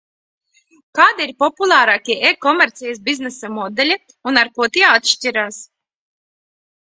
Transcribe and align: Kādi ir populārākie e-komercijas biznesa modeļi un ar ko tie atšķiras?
Kādi 0.99 1.25
ir 1.27 1.33
populārākie 1.43 2.15
e-komercijas 2.29 3.03
biznesa 3.09 3.51
modeļi 3.57 3.97
un 4.31 4.41
ar 4.43 4.49
ko 4.55 4.69
tie 4.77 4.87
atšķiras? 4.93 5.61